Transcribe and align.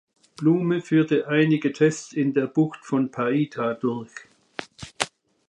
Blume 0.35 0.81
führte 0.81 1.27
einige 1.27 1.73
Tests 1.73 2.11
in 2.11 2.33
der 2.33 2.47
Bucht 2.47 2.79
von 2.83 3.11
Paita 3.11 3.75
durch. 3.75 4.09